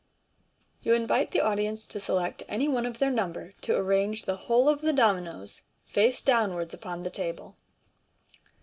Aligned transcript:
—You 0.81 0.95
invite 0.95 1.29
the 1.29 1.41
audience 1.41 1.85
to 1.85 1.99
select 1.99 2.41
any 2.47 2.67
one 2.67 2.87
of 2.87 2.97
their 2.97 3.11
number 3.11 3.51
to 3.61 3.77
arrange 3.77 4.25
the 4.25 4.35
whole 4.35 4.67
of 4.67 4.81
the 4.81 4.93
dominoes 4.93 5.61
face 5.85 6.23
down 6.23 6.53
wards 6.53 6.73
upon 6.73 7.03
the 7.03 7.11
table. 7.11 7.55